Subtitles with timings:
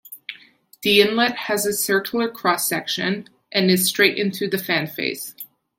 [0.81, 5.35] The inlet has a circular cross section, and is straight into the fan face.